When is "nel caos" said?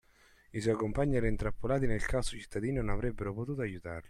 1.85-2.29